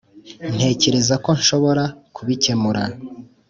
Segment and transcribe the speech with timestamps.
[0.55, 1.83] (ntekereza ko nshobora
[2.15, 2.83] kubikemura